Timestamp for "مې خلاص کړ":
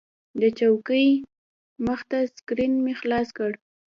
2.83-3.51